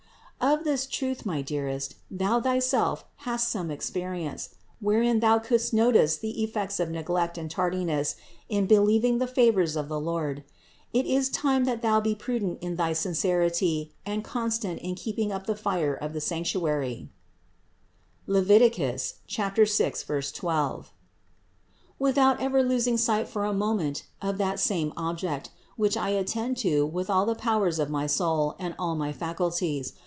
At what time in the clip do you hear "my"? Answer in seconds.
1.23-1.41, 27.91-28.07, 28.95-29.13